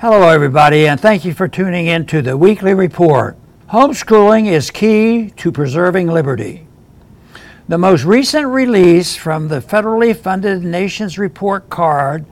[0.00, 3.36] Hello, everybody, and thank you for tuning in to the weekly report.
[3.68, 6.66] Homeschooling is key to preserving liberty.
[7.68, 12.24] The most recent release from the federally funded Nations Report card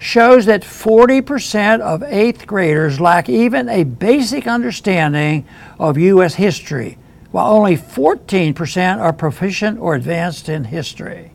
[0.00, 5.46] shows that 40% of eighth graders lack even a basic understanding
[5.78, 6.34] of U.S.
[6.34, 6.98] history,
[7.30, 11.30] while only 14% are proficient or advanced in history.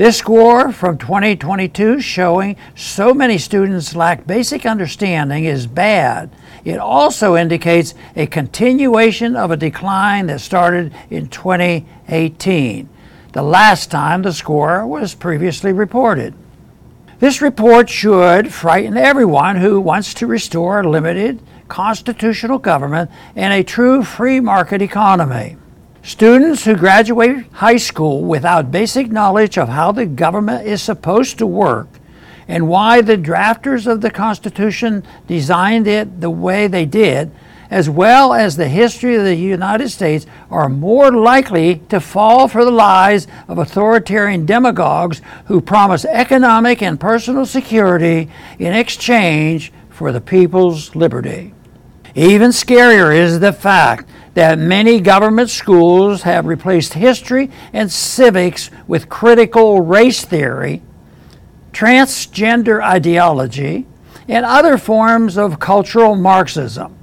[0.00, 6.30] This score from 2022 showing so many students lack basic understanding is bad.
[6.64, 12.88] It also indicates a continuation of a decline that started in 2018,
[13.34, 16.32] the last time the score was previously reported.
[17.18, 24.02] This report should frighten everyone who wants to restore limited constitutional government and a true
[24.02, 25.58] free market economy.
[26.02, 31.46] Students who graduate high school without basic knowledge of how the government is supposed to
[31.46, 31.88] work
[32.48, 37.30] and why the drafters of the Constitution designed it the way they did,
[37.70, 42.64] as well as the history of the United States, are more likely to fall for
[42.64, 50.20] the lies of authoritarian demagogues who promise economic and personal security in exchange for the
[50.20, 51.52] people's liberty.
[52.14, 59.08] Even scarier is the fact that many government schools have replaced history and civics with
[59.08, 60.82] critical race theory,
[61.72, 63.86] transgender ideology,
[64.28, 66.96] and other forms of cultural Marxism.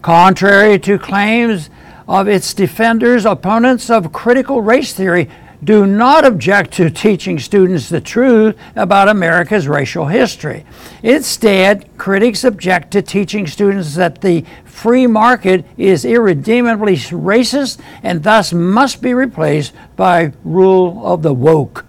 [0.00, 1.68] Contrary to claims
[2.08, 5.28] of its defenders, opponents of critical race theory
[5.62, 10.64] do not object to teaching students the truth about America's racial history.
[11.02, 18.52] Instead, critics object to teaching students that the free market is irredeemably racist and thus
[18.52, 21.84] must be replaced by rule of the woke.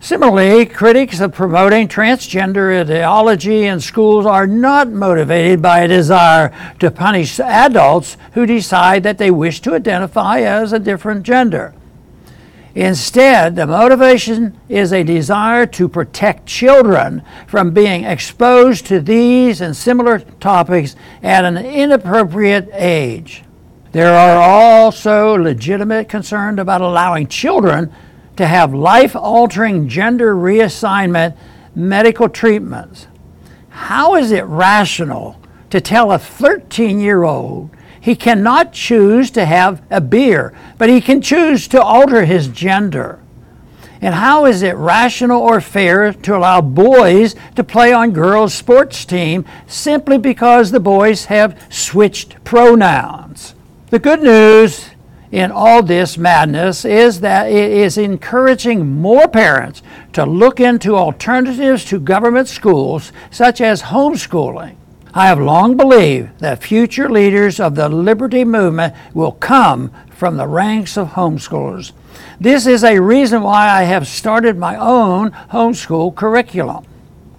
[0.00, 6.90] Similarly, critics of promoting transgender ideology in schools are not motivated by a desire to
[6.90, 11.74] punish adults who decide that they wish to identify as a different gender.
[12.78, 19.76] Instead, the motivation is a desire to protect children from being exposed to these and
[19.76, 23.42] similar topics at an inappropriate age.
[23.90, 27.92] There are also legitimate concerns about allowing children
[28.36, 31.36] to have life altering gender reassignment
[31.74, 33.08] medical treatments.
[33.70, 39.82] How is it rational to tell a 13 year old he cannot choose to have
[39.90, 43.18] a beer, but he can choose to alter his gender.
[44.00, 49.04] And how is it rational or fair to allow boys to play on girls' sports
[49.04, 53.54] team simply because the boys have switched pronouns?
[53.90, 54.90] The good news
[55.32, 59.82] in all this madness is that it is encouraging more parents
[60.12, 64.76] to look into alternatives to government schools, such as homeschooling.
[65.14, 70.46] I have long believed that future leaders of the liberty movement will come from the
[70.46, 71.92] ranks of homeschoolers.
[72.40, 76.84] This is a reason why I have started my own homeschool curriculum.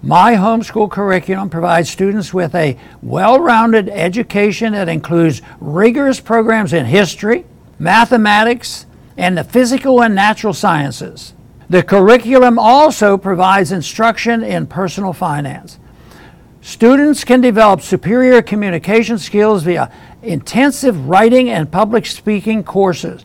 [0.02, 6.86] My homeschool curriculum provides students with a well rounded education that includes rigorous programs in
[6.86, 7.44] history,
[7.78, 11.34] mathematics, and the physical and natural sciences.
[11.68, 15.78] The curriculum also provides instruction in personal finance.
[16.62, 19.90] Students can develop superior communication skills via
[20.22, 23.24] intensive writing and public speaking courses.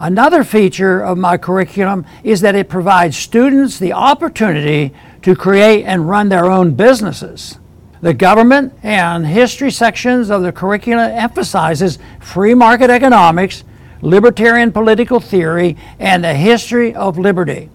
[0.00, 4.92] Another feature of my curriculum is that it provides students the opportunity
[5.22, 7.58] to create and run their own businesses.
[8.00, 13.62] The government and history sections of the curriculum emphasizes free market economics,
[14.02, 17.70] libertarian political theory, and the history of liberty.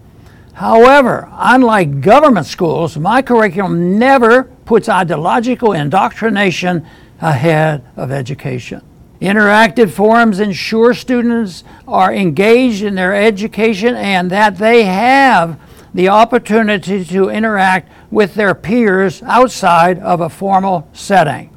[0.54, 6.86] However, unlike government schools, my curriculum never puts ideological indoctrination
[7.20, 8.82] ahead of education.
[9.20, 15.60] Interactive forums ensure students are engaged in their education and that they have
[15.92, 21.54] the opportunity to interact with their peers outside of a formal setting.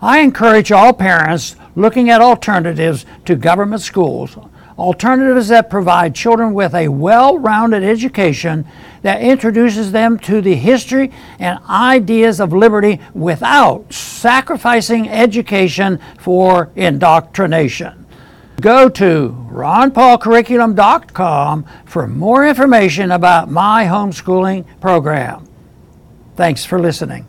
[0.00, 4.36] I encourage all parents looking at alternatives to government schools
[4.78, 8.66] alternatives that provide children with a well rounded education
[9.02, 18.06] that introduces them to the history and ideas of liberty without sacrificing education for indoctrination.
[18.60, 25.48] Go to ronpaulcurriculum.com for more information about my homeschooling program.
[26.36, 27.26] Thanks for listening.